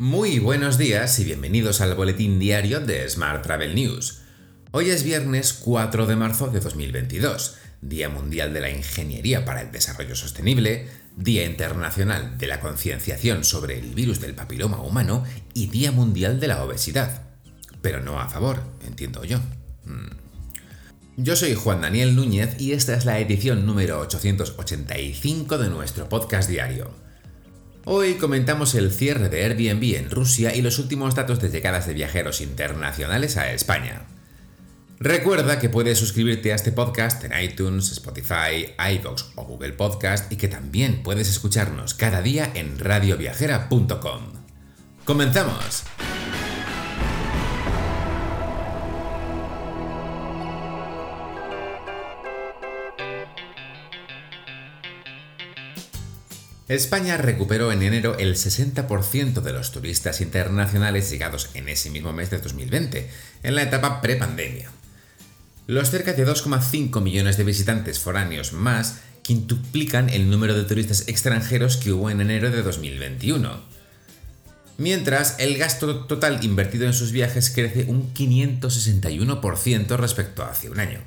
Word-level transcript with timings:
Muy 0.00 0.38
buenos 0.38 0.78
días 0.78 1.18
y 1.18 1.24
bienvenidos 1.24 1.80
al 1.80 1.96
boletín 1.96 2.38
diario 2.38 2.78
de 2.78 3.08
Smart 3.10 3.42
Travel 3.42 3.74
News. 3.74 4.20
Hoy 4.70 4.90
es 4.90 5.02
viernes 5.02 5.52
4 5.52 6.06
de 6.06 6.14
marzo 6.14 6.46
de 6.46 6.60
2022, 6.60 7.56
Día 7.80 8.08
Mundial 8.08 8.54
de 8.54 8.60
la 8.60 8.70
Ingeniería 8.70 9.44
para 9.44 9.60
el 9.60 9.72
Desarrollo 9.72 10.14
Sostenible, 10.14 10.86
Día 11.16 11.44
Internacional 11.44 12.38
de 12.38 12.46
la 12.46 12.60
Concienciación 12.60 13.42
sobre 13.42 13.76
el 13.76 13.92
virus 13.96 14.20
del 14.20 14.36
papiloma 14.36 14.80
humano 14.80 15.24
y 15.52 15.66
Día 15.66 15.90
Mundial 15.90 16.38
de 16.38 16.46
la 16.46 16.62
Obesidad. 16.62 17.22
Pero 17.82 18.00
no 18.00 18.20
a 18.20 18.28
favor, 18.28 18.62
entiendo 18.86 19.24
yo. 19.24 19.38
Hmm. 19.84 20.10
Yo 21.16 21.34
soy 21.34 21.56
Juan 21.56 21.80
Daniel 21.80 22.14
Núñez 22.14 22.54
y 22.60 22.70
esta 22.70 22.94
es 22.94 23.04
la 23.04 23.18
edición 23.18 23.66
número 23.66 23.98
885 23.98 25.58
de 25.58 25.70
nuestro 25.70 26.08
podcast 26.08 26.48
diario. 26.48 27.07
Hoy 27.90 28.16
comentamos 28.16 28.74
el 28.74 28.92
cierre 28.92 29.30
de 29.30 29.44
Airbnb 29.44 29.96
en 29.96 30.10
Rusia 30.10 30.54
y 30.54 30.60
los 30.60 30.78
últimos 30.78 31.14
datos 31.14 31.40
de 31.40 31.48
llegadas 31.48 31.86
de 31.86 31.94
viajeros 31.94 32.42
internacionales 32.42 33.38
a 33.38 33.50
España. 33.50 34.02
Recuerda 35.00 35.58
que 35.58 35.70
puedes 35.70 35.98
suscribirte 35.98 36.52
a 36.52 36.54
este 36.54 36.70
podcast 36.70 37.24
en 37.24 37.32
iTunes, 37.42 37.90
Spotify, 37.92 38.74
iVoox 38.92 39.24
o 39.36 39.44
Google 39.44 39.72
Podcast 39.72 40.30
y 40.30 40.36
que 40.36 40.48
también 40.48 41.02
puedes 41.02 41.30
escucharnos 41.30 41.94
cada 41.94 42.20
día 42.20 42.52
en 42.54 42.78
radioviajera.com. 42.78 44.34
¡Comenzamos! 45.06 45.84
España 56.68 57.16
recuperó 57.16 57.72
en 57.72 57.82
enero 57.82 58.18
el 58.18 58.34
60% 58.34 59.40
de 59.40 59.52
los 59.54 59.72
turistas 59.72 60.20
internacionales 60.20 61.10
llegados 61.10 61.48
en 61.54 61.70
ese 61.70 61.88
mismo 61.88 62.12
mes 62.12 62.28
de 62.28 62.38
2020, 62.38 63.08
en 63.42 63.54
la 63.54 63.62
etapa 63.62 64.02
prepandemia. 64.02 64.70
Los 65.66 65.90
cerca 65.90 66.12
de 66.12 66.26
2,5 66.26 67.00
millones 67.00 67.38
de 67.38 67.44
visitantes 67.44 67.98
foráneos 67.98 68.52
más 68.52 69.00
quintuplican 69.22 70.10
el 70.10 70.30
número 70.30 70.54
de 70.54 70.64
turistas 70.64 71.04
extranjeros 71.08 71.78
que 71.78 71.92
hubo 71.92 72.10
en 72.10 72.20
enero 72.20 72.50
de 72.50 72.62
2021. 72.62 73.62
Mientras, 74.76 75.36
el 75.38 75.56
gasto 75.56 76.04
total 76.04 76.44
invertido 76.44 76.86
en 76.86 76.92
sus 76.92 77.12
viajes 77.12 77.50
crece 77.50 77.84
un 77.88 78.12
561% 78.12 79.96
respecto 79.96 80.42
a 80.42 80.50
hace 80.50 80.68
un 80.70 80.80
año. 80.80 81.00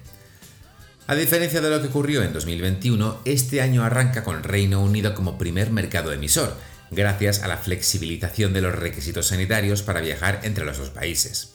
A 1.11 1.15
diferencia 1.15 1.59
de 1.59 1.69
lo 1.69 1.81
que 1.81 1.89
ocurrió 1.89 2.23
en 2.23 2.31
2021, 2.31 3.23
este 3.25 3.61
año 3.61 3.83
arranca 3.83 4.23
con 4.23 4.43
Reino 4.43 4.81
Unido 4.81 5.13
como 5.13 5.37
primer 5.37 5.69
mercado 5.69 6.13
emisor, 6.13 6.55
gracias 6.89 7.43
a 7.43 7.49
la 7.49 7.57
flexibilización 7.57 8.53
de 8.53 8.61
los 8.61 8.73
requisitos 8.73 9.27
sanitarios 9.27 9.81
para 9.81 9.99
viajar 9.99 10.39
entre 10.43 10.63
los 10.63 10.77
dos 10.77 10.89
países. 10.89 11.51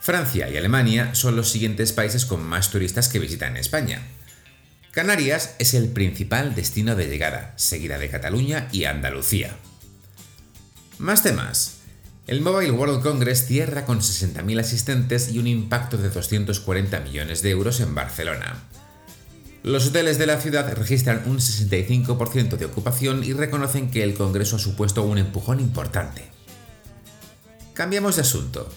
Francia 0.00 0.50
y 0.50 0.56
Alemania 0.56 1.14
son 1.14 1.36
los 1.36 1.48
siguientes 1.48 1.92
países 1.92 2.26
con 2.26 2.42
más 2.42 2.72
turistas 2.72 3.08
que 3.08 3.20
visitan 3.20 3.56
España. 3.56 4.02
Canarias 4.90 5.54
es 5.60 5.74
el 5.74 5.90
principal 5.90 6.56
destino 6.56 6.96
de 6.96 7.06
llegada, 7.06 7.54
seguida 7.54 7.98
de 7.98 8.08
Cataluña 8.08 8.66
y 8.72 8.86
Andalucía. 8.86 9.54
Más 10.98 11.22
temas. 11.22 11.75
El 12.26 12.40
Mobile 12.40 12.72
World 12.72 13.04
Congress 13.04 13.46
cierra 13.46 13.84
con 13.84 14.00
60.000 14.00 14.58
asistentes 14.58 15.30
y 15.30 15.38
un 15.38 15.46
impacto 15.46 15.96
de 15.96 16.10
240 16.10 16.98
millones 17.00 17.40
de 17.40 17.50
euros 17.50 17.78
en 17.78 17.94
Barcelona. 17.94 18.64
Los 19.62 19.86
hoteles 19.86 20.18
de 20.18 20.26
la 20.26 20.40
ciudad 20.40 20.72
registran 20.74 21.22
un 21.26 21.38
65% 21.38 22.56
de 22.56 22.64
ocupación 22.64 23.22
y 23.22 23.32
reconocen 23.32 23.92
que 23.92 24.02
el 24.02 24.14
Congreso 24.14 24.56
ha 24.56 24.58
supuesto 24.58 25.04
un 25.04 25.18
empujón 25.18 25.60
importante. 25.60 26.24
Cambiamos 27.74 28.16
de 28.16 28.22
asunto. 28.22 28.68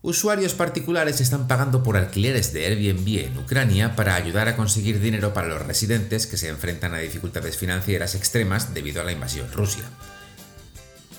Usuarios 0.00 0.54
particulares 0.54 1.20
están 1.20 1.46
pagando 1.46 1.84
por 1.84 1.96
alquileres 1.96 2.52
de 2.52 2.66
Airbnb 2.66 3.26
en 3.26 3.38
Ucrania 3.38 3.94
para 3.94 4.16
ayudar 4.16 4.48
a 4.48 4.56
conseguir 4.56 4.98
dinero 4.98 5.32
para 5.32 5.46
los 5.46 5.62
residentes 5.62 6.26
que 6.26 6.36
se 6.36 6.48
enfrentan 6.48 6.94
a 6.94 6.98
dificultades 6.98 7.56
financieras 7.56 8.16
extremas 8.16 8.74
debido 8.74 9.00
a 9.02 9.04
la 9.04 9.12
invasión 9.12 9.46
rusa. 9.52 9.88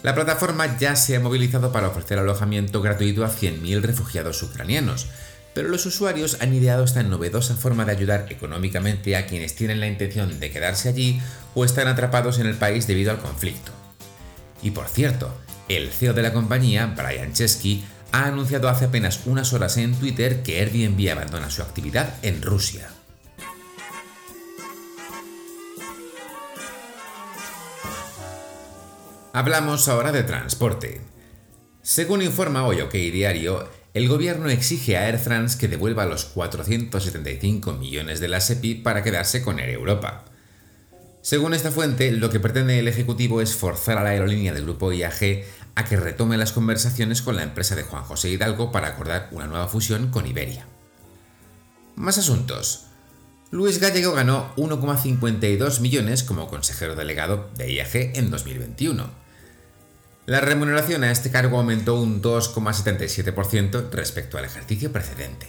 La 0.04 0.14
plataforma 0.14 0.78
ya 0.78 0.98
se 0.98 1.16
ha 1.16 1.22
movilizado 1.22 1.72
para 1.72 1.88
ofrecer 1.88 2.20
alojamiento 2.20 2.82
gratuito 2.82 3.24
a 3.24 3.32
100.000 3.32 3.82
refugiados 3.82 4.44
ucranianos, 4.44 5.08
pero 5.54 5.70
los 5.70 5.86
usuarios 5.86 6.38
han 6.42 6.54
ideado 6.54 6.84
esta 6.84 7.04
novedosa 7.04 7.56
forma 7.56 7.86
de 7.86 7.94
ayudar 7.94 8.26
económicamente 8.30 9.16
a 9.16 9.26
quienes 9.28 9.56
tienen 9.56 9.80
la 9.80 9.88
intención 9.88 10.42
de 10.42 10.52
quedarse 10.52 10.90
allí 10.90 11.22
o 11.56 11.64
están 11.64 11.88
atrapados 11.88 12.40
en 12.40 12.48
el 12.48 12.56
país 12.56 12.86
debido 12.86 13.12
al 13.12 13.20
conflicto. 13.20 13.72
Y 14.62 14.72
por 14.72 14.90
cierto, 14.90 15.34
el 15.70 15.90
CEO 15.90 16.14
de 16.14 16.22
la 16.22 16.34
compañía, 16.34 16.94
Brian 16.98 17.32
Chesky, 17.32 17.86
ha 18.12 18.26
anunciado 18.26 18.68
hace 18.68 18.86
apenas 18.86 19.22
unas 19.26 19.54
horas 19.54 19.78
en 19.78 19.96
Twitter 19.96 20.44
que 20.44 20.60
Airbnb 20.60 21.12
abandona 21.12 21.50
su 21.50 21.62
actividad 21.62 22.16
en 22.24 22.42
Rusia. 22.42 22.90
Hablamos 29.36 29.88
ahora 29.88 30.12
de 30.12 30.22
transporte. 30.22 31.02
Según 31.82 32.22
informa 32.22 32.68
hoy 32.68 32.82
OK 32.82 32.94
Diario, 32.94 33.68
el 33.96 34.08
gobierno 34.08 34.48
exige 34.48 34.96
a 34.96 35.08
Air 35.08 35.18
France 35.18 35.58
que 35.58 35.68
devuelva 35.68 36.06
los 36.06 36.26
475 36.26 37.74
millones 37.74 38.20
de 38.20 38.28
la 38.28 38.40
SEPI 38.40 38.76
para 38.76 39.02
quedarse 39.02 39.42
con 39.42 39.58
Air 39.58 39.72
Europa. 39.72 40.26
Según 41.24 41.56
esta 41.56 41.72
fuente, 41.72 42.12
lo 42.12 42.30
que 42.30 42.40
pretende 42.40 42.78
el 42.78 42.88
Ejecutivo 42.88 43.42
es 43.42 43.56
forzar 43.56 43.98
a 43.98 44.04
la 44.04 44.12
aerolínea 44.12 44.54
del 44.54 44.66
grupo 44.66 44.94
IAG 44.94 45.46
a 45.74 45.84
que 45.86 45.98
retome 45.98 46.38
las 46.38 46.52
conversaciones 46.52 47.24
con 47.24 47.36
la 47.36 47.42
empresa 47.42 47.76
de 47.76 47.82
Juan 47.82 48.04
José 48.04 48.30
Hidalgo 48.30 48.72
para 48.72 48.90
acordar 48.90 49.30
una 49.32 49.48
nueva 49.48 49.68
fusión 49.68 50.12
con 50.12 50.28
Iberia. 50.28 50.68
Más 51.96 52.20
asuntos. 52.20 52.86
Luis 53.50 53.80
Gallego 53.80 54.14
ganó 54.14 54.54
1,52 54.58 55.80
millones 55.80 56.22
como 56.22 56.48
consejero 56.48 56.96
delegado 56.96 57.50
de 57.58 57.74
IAG 57.74 57.96
en 58.16 58.30
2021 58.30 59.23
la 60.26 60.40
remuneración 60.40 61.04
a 61.04 61.12
este 61.12 61.32
cargo 61.32 61.58
aumentó 61.58 62.00
un 62.00 62.22
2,77% 62.22 63.90
respecto 63.92 64.38
al 64.38 64.46
ejercicio 64.46 64.92
precedente. 64.92 65.48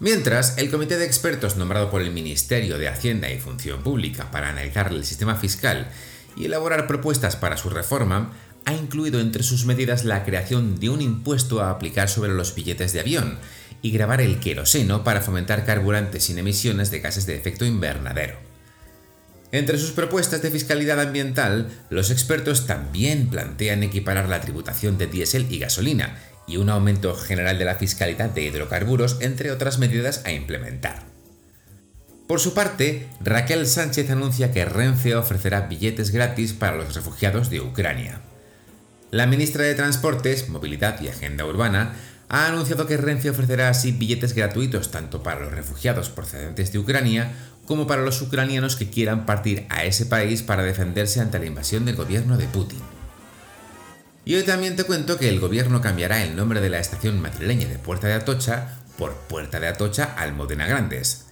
Mientras, 0.00 0.56
el 0.58 0.70
comité 0.70 0.96
de 0.96 1.04
expertos 1.04 1.56
nombrado 1.56 1.90
por 1.90 2.00
el 2.00 2.12
Ministerio 2.12 2.78
de 2.78 2.88
Hacienda 2.88 3.30
y 3.30 3.38
Función 3.40 3.82
Pública 3.82 4.30
para 4.30 4.48
analizar 4.48 4.92
el 4.92 5.04
sistema 5.04 5.34
fiscal 5.34 5.90
y 6.36 6.46
elaborar 6.46 6.86
propuestas 6.86 7.36
para 7.36 7.56
su 7.56 7.68
reforma 7.68 8.32
ha 8.64 8.74
incluido 8.74 9.20
entre 9.20 9.42
sus 9.42 9.66
medidas 9.66 10.04
la 10.04 10.24
creación 10.24 10.78
de 10.78 10.88
un 10.88 11.02
impuesto 11.02 11.60
a 11.60 11.70
aplicar 11.70 12.08
sobre 12.08 12.32
los 12.32 12.54
billetes 12.54 12.92
de 12.92 13.00
avión 13.00 13.38
y 13.82 13.90
grabar 13.90 14.20
el 14.20 14.40
queroseno 14.40 15.04
para 15.04 15.20
fomentar 15.20 15.64
carburantes 15.64 16.24
sin 16.24 16.38
emisiones 16.38 16.90
de 16.90 17.00
gases 17.00 17.26
de 17.26 17.36
efecto 17.36 17.64
invernadero. 17.64 18.47
Entre 19.50 19.78
sus 19.78 19.92
propuestas 19.92 20.42
de 20.42 20.50
fiscalidad 20.50 21.00
ambiental, 21.00 21.68
los 21.88 22.10
expertos 22.10 22.66
también 22.66 23.28
plantean 23.28 23.82
equiparar 23.82 24.28
la 24.28 24.40
tributación 24.40 24.98
de 24.98 25.06
diésel 25.06 25.46
y 25.50 25.58
gasolina 25.58 26.18
y 26.46 26.58
un 26.58 26.68
aumento 26.68 27.14
general 27.14 27.58
de 27.58 27.64
la 27.64 27.76
fiscalidad 27.76 28.30
de 28.30 28.42
hidrocarburos, 28.42 29.18
entre 29.20 29.50
otras 29.50 29.78
medidas 29.78 30.22
a 30.24 30.32
implementar. 30.32 31.02
Por 32.26 32.40
su 32.40 32.52
parte, 32.52 33.08
Raquel 33.20 33.66
Sánchez 33.66 34.10
anuncia 34.10 34.52
que 34.52 34.66
Renfe 34.66 35.16
ofrecerá 35.16 35.62
billetes 35.62 36.10
gratis 36.10 36.52
para 36.52 36.76
los 36.76 36.94
refugiados 36.94 37.48
de 37.48 37.62
Ucrania. 37.62 38.20
La 39.10 39.26
ministra 39.26 39.64
de 39.64 39.74
Transportes, 39.74 40.50
Movilidad 40.50 41.00
y 41.00 41.08
Agenda 41.08 41.46
Urbana 41.46 41.94
ha 42.28 42.46
anunciado 42.46 42.86
que 42.86 42.98
Renfe 42.98 43.30
ofrecerá 43.30 43.70
así 43.70 43.92
billetes 43.92 44.34
gratuitos 44.34 44.90
tanto 44.90 45.22
para 45.22 45.40
los 45.40 45.52
refugiados 45.52 46.10
procedentes 46.10 46.70
de 46.72 46.78
Ucrania 46.78 47.32
como 47.68 47.86
para 47.86 48.00
los 48.00 48.22
ucranianos 48.22 48.76
que 48.76 48.88
quieran 48.88 49.26
partir 49.26 49.66
a 49.68 49.84
ese 49.84 50.06
país 50.06 50.42
para 50.42 50.62
defenderse 50.62 51.20
ante 51.20 51.38
la 51.38 51.44
invasión 51.44 51.84
del 51.84 51.96
gobierno 51.96 52.38
de 52.38 52.46
Putin. 52.46 52.80
Y 54.24 54.36
hoy 54.36 54.42
también 54.42 54.74
te 54.74 54.84
cuento 54.84 55.18
que 55.18 55.28
el 55.28 55.38
gobierno 55.38 55.82
cambiará 55.82 56.24
el 56.24 56.34
nombre 56.34 56.62
de 56.62 56.70
la 56.70 56.80
estación 56.80 57.20
madrileña 57.20 57.68
de 57.68 57.78
Puerta 57.78 58.06
de 58.06 58.14
Atocha 58.14 58.78
por 58.96 59.14
Puerta 59.14 59.60
de 59.60 59.68
Atocha 59.68 60.14
Almodena 60.16 60.66
Grandes. 60.66 61.26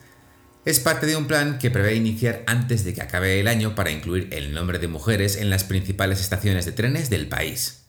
Es 0.66 0.78
parte 0.78 1.06
de 1.06 1.16
un 1.16 1.26
plan 1.26 1.58
que 1.58 1.70
prevé 1.70 1.94
iniciar 1.94 2.42
antes 2.46 2.84
de 2.84 2.92
que 2.92 3.00
acabe 3.00 3.40
el 3.40 3.48
año 3.48 3.74
para 3.74 3.90
incluir 3.90 4.28
el 4.30 4.52
nombre 4.52 4.78
de 4.78 4.88
mujeres 4.88 5.36
en 5.36 5.48
las 5.48 5.64
principales 5.64 6.20
estaciones 6.20 6.66
de 6.66 6.72
trenes 6.72 7.08
del 7.08 7.28
país. 7.28 7.85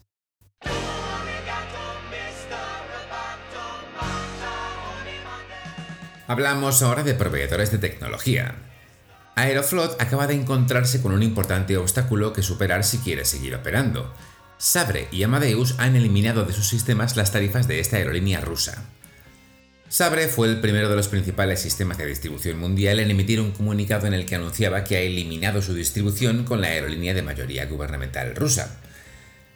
Hablamos 6.27 6.81
ahora 6.81 7.03
de 7.03 7.13
proveedores 7.13 7.71
de 7.71 7.77
tecnología. 7.77 8.56
Aeroflot 9.35 10.01
acaba 10.01 10.27
de 10.27 10.33
encontrarse 10.33 11.01
con 11.01 11.13
un 11.13 11.24
importante 11.24 11.77
obstáculo 11.77 12.33
que 12.33 12.44
superar 12.44 12.83
si 12.83 12.97
quiere 12.97 13.24
seguir 13.24 13.56
operando. 13.56 14.13
Sabre 14.57 15.07
y 15.09 15.24
Amadeus 15.24 15.75
han 15.77 15.95
eliminado 15.95 16.44
de 16.44 16.51
sus 16.51 16.68
sistemas 16.68 17.15
las 17.15 17.31
tarifas 17.31 17.69
de 17.69 17.79
esta 17.79 17.95
aerolínea 17.95 18.41
rusa. 18.41 18.83
Sabre 19.88 20.27
fue 20.27 20.50
el 20.50 20.59
primero 20.59 20.89
de 20.89 20.97
los 20.97 21.07
principales 21.07 21.62
sistemas 21.62 21.97
de 21.97 22.07
distribución 22.07 22.59
mundial 22.59 23.00
en 23.00 23.09
emitir 23.09 23.39
un 23.39 23.51
comunicado 23.51 24.06
en 24.06 24.13
el 24.13 24.25
que 24.25 24.35
anunciaba 24.35 24.83
que 24.83 24.97
ha 24.97 25.01
eliminado 25.01 25.62
su 25.62 25.73
distribución 25.73 26.44
con 26.44 26.59
la 26.59 26.68
aerolínea 26.68 27.13
de 27.13 27.21
mayoría 27.21 27.68
gubernamental 27.68 28.35
rusa. 28.35 28.81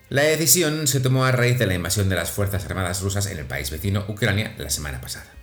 La 0.07 0.21
decisión 0.21 0.87
se 0.87 1.01
tomó 1.01 1.25
a 1.25 1.33
raíz 1.33 1.59
de 1.59 1.67
la 1.67 1.73
invasión 1.73 2.07
de 2.07 2.15
las 2.15 2.31
Fuerzas 2.31 2.63
Armadas 2.63 3.01
rusas 3.01 3.25
en 3.25 3.39
el 3.39 3.45
país 3.45 3.71
vecino 3.71 4.05
Ucrania 4.07 4.55
la 4.57 4.69
semana 4.69 5.01
pasada. 5.01 5.40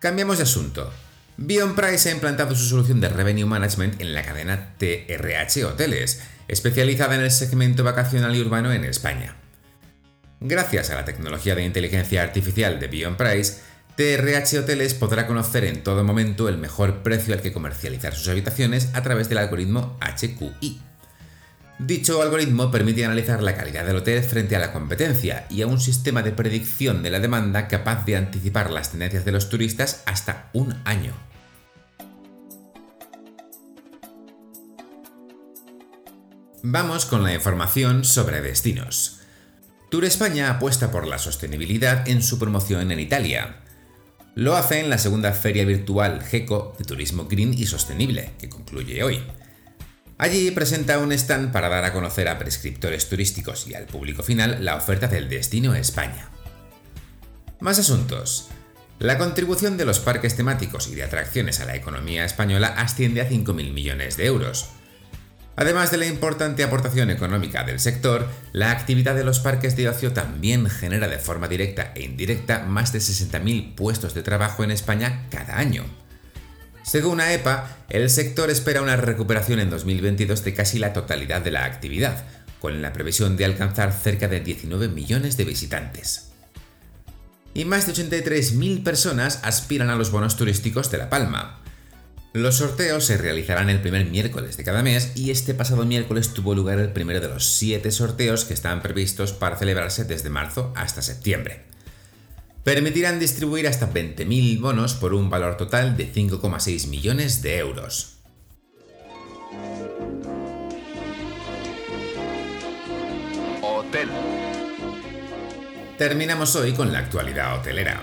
Cambiamos 0.00 0.38
de 0.38 0.44
asunto. 0.44 0.90
Bion 1.36 1.74
Price 1.74 2.08
ha 2.08 2.12
implantado 2.12 2.56
su 2.56 2.64
solución 2.64 3.02
de 3.02 3.10
Revenue 3.10 3.44
Management 3.44 4.00
en 4.00 4.14
la 4.14 4.22
cadena 4.22 4.74
TRH 4.78 5.66
Hoteles, 5.66 6.22
especializada 6.48 7.16
en 7.16 7.20
el 7.20 7.30
segmento 7.30 7.84
vacacional 7.84 8.34
y 8.34 8.40
urbano 8.40 8.72
en 8.72 8.84
España. 8.84 9.36
Gracias 10.40 10.88
a 10.88 10.94
la 10.94 11.04
tecnología 11.04 11.54
de 11.54 11.66
inteligencia 11.66 12.22
artificial 12.22 12.80
de 12.80 12.88
Bion 12.88 13.18
Price, 13.18 13.60
TRH 13.96 14.60
Hoteles 14.60 14.94
podrá 14.94 15.26
conocer 15.26 15.64
en 15.64 15.82
todo 15.82 16.02
momento 16.02 16.48
el 16.48 16.56
mejor 16.56 17.02
precio 17.02 17.34
al 17.34 17.42
que 17.42 17.52
comercializar 17.52 18.14
sus 18.14 18.28
habitaciones 18.28 18.88
a 18.94 19.02
través 19.02 19.28
del 19.28 19.36
algoritmo 19.36 19.98
HQI. 20.00 20.89
Dicho 21.86 22.20
algoritmo 22.20 22.70
permite 22.70 23.06
analizar 23.06 23.42
la 23.42 23.56
calidad 23.56 23.86
del 23.86 23.96
hotel 23.96 24.22
frente 24.22 24.54
a 24.54 24.58
la 24.58 24.70
competencia 24.70 25.46
y 25.48 25.62
a 25.62 25.66
un 25.66 25.80
sistema 25.80 26.22
de 26.22 26.30
predicción 26.30 27.02
de 27.02 27.08
la 27.08 27.20
demanda 27.20 27.68
capaz 27.68 28.04
de 28.04 28.16
anticipar 28.16 28.70
las 28.70 28.90
tendencias 28.90 29.24
de 29.24 29.32
los 29.32 29.48
turistas 29.48 30.02
hasta 30.04 30.50
un 30.52 30.74
año. 30.84 31.14
Vamos 36.62 37.06
con 37.06 37.22
la 37.22 37.32
información 37.32 38.04
sobre 38.04 38.42
destinos. 38.42 39.20
Tour 39.90 40.04
España 40.04 40.50
apuesta 40.50 40.90
por 40.90 41.06
la 41.06 41.18
sostenibilidad 41.18 42.06
en 42.06 42.22
su 42.22 42.38
promoción 42.38 42.92
en 42.92 43.00
Italia. 43.00 43.62
Lo 44.34 44.54
hace 44.54 44.80
en 44.80 44.90
la 44.90 44.98
segunda 44.98 45.32
feria 45.32 45.64
virtual 45.64 46.22
GECO 46.22 46.74
de 46.78 46.84
Turismo 46.84 47.24
Green 47.24 47.54
y 47.54 47.64
Sostenible, 47.64 48.32
que 48.38 48.50
concluye 48.50 49.02
hoy. 49.02 49.22
Allí 50.20 50.50
presenta 50.50 50.98
un 50.98 51.12
stand 51.12 51.50
para 51.50 51.70
dar 51.70 51.82
a 51.86 51.94
conocer 51.94 52.28
a 52.28 52.38
prescriptores 52.38 53.08
turísticos 53.08 53.66
y 53.66 53.74
al 53.74 53.86
público 53.86 54.22
final 54.22 54.62
la 54.62 54.76
oferta 54.76 55.08
del 55.08 55.30
destino 55.30 55.74
España. 55.74 56.28
Más 57.58 57.78
asuntos. 57.78 58.48
La 58.98 59.16
contribución 59.16 59.78
de 59.78 59.86
los 59.86 59.98
parques 59.98 60.36
temáticos 60.36 60.88
y 60.88 60.94
de 60.94 61.04
atracciones 61.04 61.60
a 61.60 61.64
la 61.64 61.74
economía 61.74 62.26
española 62.26 62.74
asciende 62.76 63.22
a 63.22 63.30
5.000 63.30 63.72
millones 63.72 64.18
de 64.18 64.26
euros. 64.26 64.68
Además 65.56 65.90
de 65.90 65.96
la 65.96 66.06
importante 66.06 66.64
aportación 66.64 67.08
económica 67.08 67.64
del 67.64 67.80
sector, 67.80 68.28
la 68.52 68.72
actividad 68.72 69.14
de 69.14 69.24
los 69.24 69.40
parques 69.40 69.74
de 69.74 69.88
ocio 69.88 70.12
también 70.12 70.68
genera 70.68 71.08
de 71.08 71.18
forma 71.18 71.48
directa 71.48 71.92
e 71.94 72.02
indirecta 72.02 72.58
más 72.64 72.92
de 72.92 72.98
60.000 72.98 73.74
puestos 73.74 74.12
de 74.12 74.22
trabajo 74.22 74.64
en 74.64 74.70
España 74.70 75.28
cada 75.30 75.56
año. 75.56 75.86
Según 76.90 77.20
AEPA, 77.20 77.76
el 77.88 78.10
sector 78.10 78.50
espera 78.50 78.82
una 78.82 78.96
recuperación 78.96 79.60
en 79.60 79.70
2022 79.70 80.42
de 80.42 80.54
casi 80.54 80.80
la 80.80 80.92
totalidad 80.92 81.40
de 81.40 81.52
la 81.52 81.64
actividad, 81.64 82.24
con 82.58 82.82
la 82.82 82.92
previsión 82.92 83.36
de 83.36 83.44
alcanzar 83.44 83.92
cerca 83.92 84.26
de 84.26 84.40
19 84.40 84.88
millones 84.88 85.36
de 85.36 85.44
visitantes. 85.44 86.32
Y 87.54 87.64
más 87.64 87.86
de 87.86 87.92
83.000 87.92 88.82
personas 88.82 89.38
aspiran 89.44 89.88
a 89.88 89.94
los 89.94 90.10
bonos 90.10 90.36
turísticos 90.36 90.90
de 90.90 90.98
La 90.98 91.08
Palma. 91.08 91.60
Los 92.32 92.56
sorteos 92.56 93.04
se 93.04 93.18
realizarán 93.18 93.70
el 93.70 93.80
primer 93.80 94.06
miércoles 94.06 94.56
de 94.56 94.64
cada 94.64 94.82
mes 94.82 95.12
y 95.14 95.30
este 95.30 95.54
pasado 95.54 95.86
miércoles 95.86 96.34
tuvo 96.34 96.56
lugar 96.56 96.80
el 96.80 96.90
primero 96.90 97.20
de 97.20 97.28
los 97.28 97.46
siete 97.46 97.92
sorteos 97.92 98.44
que 98.44 98.54
están 98.54 98.82
previstos 98.82 99.32
para 99.32 99.56
celebrarse 99.56 100.02
desde 100.02 100.28
marzo 100.28 100.72
hasta 100.74 101.02
septiembre 101.02 101.69
permitirán 102.64 103.18
distribuir 103.18 103.66
hasta 103.66 103.92
20.000 103.92 104.60
bonos 104.60 104.94
por 104.94 105.14
un 105.14 105.30
valor 105.30 105.56
total 105.56 105.96
de 105.96 106.12
5,6 106.12 106.88
millones 106.88 107.42
de 107.42 107.58
euros. 107.58 108.18
Hotel. 113.62 114.08
Terminamos 115.96 116.56
hoy 116.56 116.72
con 116.72 116.92
la 116.92 117.00
actualidad 117.00 117.58
hotelera. 117.58 118.00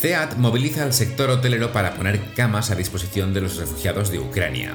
CEAT 0.00 0.36
moviliza 0.36 0.82
al 0.82 0.92
sector 0.92 1.30
hotelero 1.30 1.72
para 1.72 1.94
poner 1.94 2.20
camas 2.34 2.70
a 2.70 2.74
disposición 2.74 3.32
de 3.34 3.42
los 3.42 3.56
refugiados 3.56 4.10
de 4.10 4.18
Ucrania. 4.18 4.74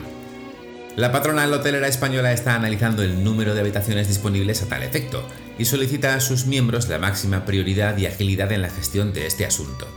La 0.98 1.12
patronal 1.12 1.54
hotelera 1.54 1.88
española 1.88 2.34
está 2.34 2.56
analizando 2.56 3.04
el 3.04 3.24
número 3.24 3.54
de 3.54 3.62
habitaciones 3.62 4.08
disponibles 4.08 4.64
a 4.64 4.66
tal 4.66 4.82
efecto 4.82 5.24
y 5.60 5.66
solicita 5.66 6.16
a 6.16 6.20
sus 6.20 6.48
miembros 6.48 6.90
la 6.90 6.98
máxima 6.98 7.46
prioridad 7.46 7.96
y 7.98 8.08
agilidad 8.08 8.52
en 8.52 8.64
la 8.64 8.72
gestión 8.72 9.14
de 9.14 9.28
este 9.28 9.46
asunto. 9.46 9.88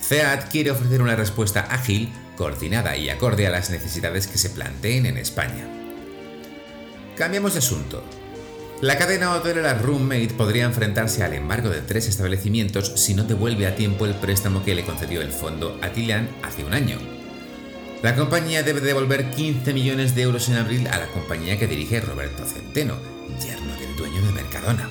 CEAT 0.00 0.50
quiere 0.50 0.72
ofrecer 0.72 1.00
una 1.00 1.14
respuesta 1.14 1.60
ágil, 1.60 2.12
coordinada 2.36 2.96
y 2.96 3.08
acorde 3.08 3.46
a 3.46 3.50
las 3.50 3.70
necesidades 3.70 4.26
que 4.26 4.38
se 4.38 4.50
planteen 4.50 5.06
en 5.06 5.16
España. 5.16 5.64
Cambiamos 7.16 7.52
de 7.52 7.60
asunto. 7.60 8.02
La 8.80 8.98
cadena 8.98 9.32
hotelera 9.36 9.74
Roommate 9.74 10.34
podría 10.36 10.64
enfrentarse 10.64 11.22
al 11.22 11.34
embargo 11.34 11.70
de 11.70 11.82
tres 11.82 12.08
establecimientos 12.08 12.94
si 12.96 13.14
no 13.14 13.22
devuelve 13.22 13.68
a 13.68 13.76
tiempo 13.76 14.06
el 14.06 14.14
préstamo 14.14 14.64
que 14.64 14.74
le 14.74 14.84
concedió 14.84 15.22
el 15.22 15.30
fondo 15.30 15.78
Atilian 15.82 16.28
hace 16.42 16.64
un 16.64 16.74
año. 16.74 17.09
La 18.02 18.16
compañía 18.16 18.62
debe 18.62 18.80
devolver 18.80 19.30
15 19.30 19.74
millones 19.74 20.14
de 20.14 20.22
euros 20.22 20.48
en 20.48 20.56
abril 20.56 20.86
a 20.86 20.96
la 20.96 21.06
compañía 21.08 21.58
que 21.58 21.66
dirige 21.66 22.00
Roberto 22.00 22.46
Centeno, 22.46 22.96
yerno 23.44 23.76
del 23.76 23.94
dueño 23.94 24.22
de 24.22 24.32
Mercadona. 24.32 24.88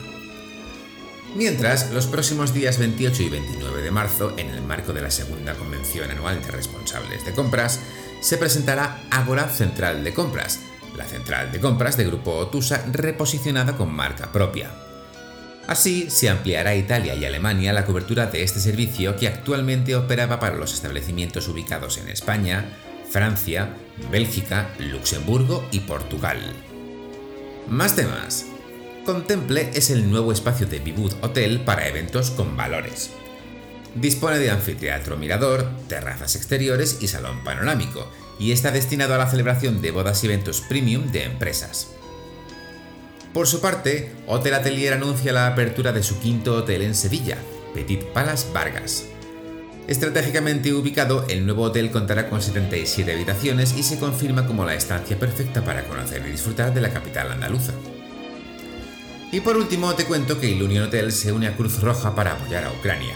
Mientras, 1.35 1.89
los 1.91 2.05
próximos 2.05 2.53
días 2.53 2.77
28 2.77 3.23
y 3.23 3.29
29 3.29 3.81
de 3.81 3.89
marzo, 3.89 4.33
en 4.37 4.49
el 4.49 4.61
marco 4.61 4.93
de 4.93 5.01
la 5.01 5.09
segunda 5.09 5.55
convención 5.55 6.11
anual 6.11 6.39
de 6.43 6.51
responsables 6.51 7.25
de 7.25 7.31
compras, 7.31 7.79
se 8.21 8.37
presentará 8.37 9.01
Agora 9.09 9.49
Central 9.49 10.03
de 10.03 10.13
Compras, 10.13 10.59
la 10.95 11.05
central 11.05 11.51
de 11.51 11.59
compras 11.59 11.97
de 11.97 12.05
Grupo 12.05 12.33
Otusa 12.33 12.85
reposicionada 12.91 13.75
con 13.75 13.91
marca 13.91 14.31
propia. 14.31 14.71
Así, 15.65 16.11
se 16.11 16.29
ampliará 16.29 16.71
a 16.71 16.75
Italia 16.75 17.15
y 17.15 17.25
Alemania 17.25 17.73
la 17.73 17.85
cobertura 17.85 18.27
de 18.27 18.43
este 18.43 18.59
servicio 18.59 19.15
que 19.15 19.27
actualmente 19.27 19.95
operaba 19.95 20.39
para 20.39 20.57
los 20.57 20.73
establecimientos 20.73 21.47
ubicados 21.47 21.97
en 21.97 22.09
España, 22.09 22.65
Francia, 23.09 23.73
Bélgica, 24.11 24.69
Luxemburgo 24.77 25.67
y 25.71 25.81
Portugal. 25.81 26.39
Más 27.67 27.95
temas. 27.95 28.45
Contemple 29.03 29.71
es 29.73 29.89
el 29.89 30.11
nuevo 30.11 30.31
espacio 30.31 30.67
de 30.67 30.79
Vivud 30.79 31.13
Hotel 31.21 31.61
para 31.61 31.87
eventos 31.87 32.29
con 32.29 32.55
valores. 32.55 33.09
Dispone 33.95 34.37
de 34.37 34.51
anfiteatro 34.51 35.17
mirador, 35.17 35.67
terrazas 35.87 36.35
exteriores 36.35 36.99
y 37.01 37.07
salón 37.07 37.43
panorámico, 37.43 38.11
y 38.37 38.51
está 38.51 38.71
destinado 38.71 39.15
a 39.15 39.17
la 39.17 39.29
celebración 39.29 39.81
de 39.81 39.91
bodas 39.91 40.23
y 40.23 40.27
eventos 40.27 40.61
premium 40.61 41.11
de 41.11 41.23
empresas. 41.23 41.87
Por 43.33 43.47
su 43.47 43.59
parte, 43.59 44.11
Hotel 44.27 44.53
Atelier 44.53 44.93
anuncia 44.93 45.33
la 45.33 45.47
apertura 45.47 45.91
de 45.91 46.03
su 46.03 46.19
quinto 46.19 46.55
hotel 46.55 46.83
en 46.83 46.93
Sevilla, 46.93 47.37
Petit 47.73 48.03
Palace 48.05 48.47
Vargas. 48.53 49.05
Estratégicamente 49.89 50.71
ubicado, 50.71 51.25
el 51.29 51.47
nuevo 51.47 51.63
hotel 51.63 51.89
contará 51.89 52.29
con 52.29 52.43
77 52.43 53.11
habitaciones 53.11 53.75
y 53.75 53.81
se 53.81 53.97
confirma 53.97 54.45
como 54.45 54.63
la 54.63 54.75
estancia 54.75 55.17
perfecta 55.17 55.65
para 55.65 55.85
conocer 55.85 56.23
y 56.27 56.29
disfrutar 56.29 56.75
de 56.75 56.81
la 56.81 56.91
capital 56.91 57.31
andaluza. 57.31 57.73
Y 59.31 59.39
por 59.39 59.57
último 59.57 59.95
te 59.95 60.05
cuento 60.05 60.39
que 60.39 60.47
Ilunion 60.47 60.83
Hotel 60.83 61.11
se 61.11 61.31
une 61.31 61.47
a 61.47 61.57
Cruz 61.57 61.81
Roja 61.81 62.13
para 62.13 62.33
apoyar 62.33 62.65
a 62.65 62.71
Ucrania. 62.71 63.15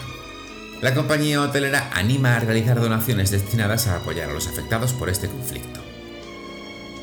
La 0.82 0.96
compañía 0.96 1.42
hotelera 1.42 1.90
anima 1.94 2.34
a 2.34 2.40
realizar 2.40 2.80
donaciones 2.80 3.30
destinadas 3.30 3.86
a 3.86 3.98
apoyar 3.98 4.30
a 4.30 4.32
los 4.32 4.48
afectados 4.48 4.92
por 4.94 5.08
este 5.08 5.28
conflicto. 5.28 5.78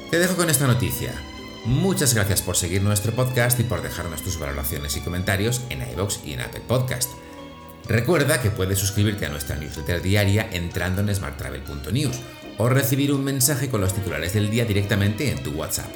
Te 0.10 0.20
dejo 0.20 0.36
con 0.36 0.50
esta 0.50 0.68
noticia. 0.68 1.14
Muchas 1.64 2.14
gracias 2.14 2.42
por 2.42 2.58
seguir 2.58 2.82
nuestro 2.82 3.14
podcast 3.14 3.58
y 3.62 3.64
por 3.64 3.82
dejarnos 3.82 4.22
tus 4.22 4.38
valoraciones 4.38 4.98
y 4.98 5.00
comentarios 5.00 5.62
en 5.70 5.82
iVoox 5.94 6.26
y 6.26 6.34
en 6.34 6.42
Apple 6.42 6.64
Podcast. 6.68 7.10
Recuerda 7.88 8.42
que 8.42 8.52
puedes 8.52 8.78
suscribirte 8.80 9.26
a 9.26 9.30
nuestra 9.30 9.58
newsletter 9.58 10.02
diaria 10.02 10.50
entrando 10.52 11.02
en 11.02 11.14
smarttravel.news 11.14 12.18
o 12.58 12.70
recibir 12.70 13.12
un 13.12 13.24
mensaje 13.24 13.70
con 13.70 13.82
los 13.82 13.94
titulares 13.94 14.34
del 14.34 14.50
día 14.50 14.66
directamente 14.66 15.30
en 15.32 15.44
tu 15.44 15.52
WhatsApp. 15.52 15.92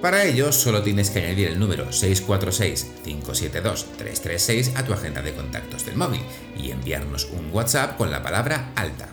Para 0.00 0.24
ello, 0.24 0.50
solo 0.52 0.82
tienes 0.82 1.10
que 1.10 1.20
añadir 1.20 1.48
el 1.48 1.58
número 1.58 1.90
646-572-336 1.90 4.76
a 4.76 4.84
tu 4.84 4.92
agenda 4.92 5.22
de 5.22 5.32
contactos 5.32 5.86
del 5.86 5.96
móvil 5.96 6.20
y 6.56 6.70
enviarnos 6.70 7.24
un 7.24 7.50
WhatsApp 7.50 7.96
con 7.96 8.10
la 8.10 8.22
palabra 8.22 8.72
alta. 8.76 9.08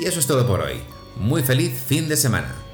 Y 0.00 0.06
eso 0.06 0.18
es 0.18 0.26
todo 0.26 0.46
por 0.46 0.62
hoy. 0.62 0.80
Muy 1.16 1.42
feliz 1.42 1.78
fin 1.78 2.08
de 2.08 2.16
semana. 2.16 2.65